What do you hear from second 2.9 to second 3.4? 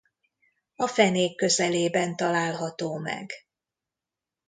meg.